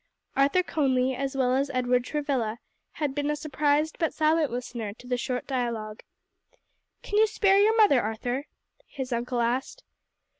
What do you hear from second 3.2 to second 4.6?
a surprised but silent